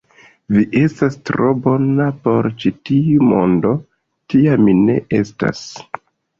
Vi 0.53 0.61
estas 0.79 1.17
tro 1.29 1.49
bona 1.65 2.07
por 2.25 2.49
ĉi 2.65 2.73
tiu 2.91 3.29
mondo; 3.35 3.77
tia 4.35 4.59
mi 4.67 4.79
ne 4.83 4.99
estas. 5.23 5.67